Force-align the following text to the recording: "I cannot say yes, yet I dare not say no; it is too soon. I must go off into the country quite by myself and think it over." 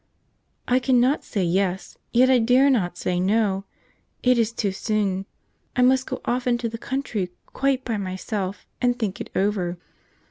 "I 0.67 0.79
cannot 0.79 1.23
say 1.23 1.43
yes, 1.43 1.95
yet 2.11 2.27
I 2.27 2.39
dare 2.39 2.71
not 2.71 2.97
say 2.97 3.19
no; 3.19 3.65
it 4.23 4.39
is 4.39 4.51
too 4.51 4.71
soon. 4.71 5.27
I 5.75 5.83
must 5.83 6.07
go 6.07 6.21
off 6.25 6.47
into 6.47 6.67
the 6.67 6.79
country 6.79 7.29
quite 7.45 7.85
by 7.85 7.97
myself 7.97 8.65
and 8.81 8.97
think 8.97 9.21
it 9.21 9.29
over." 9.35 9.77